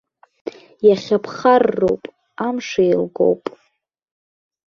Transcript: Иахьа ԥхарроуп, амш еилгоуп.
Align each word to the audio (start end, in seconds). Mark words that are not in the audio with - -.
Иахьа 0.87 1.17
ԥхарроуп, 1.23 2.03
амш 2.47 2.69
еилгоуп. 2.85 3.43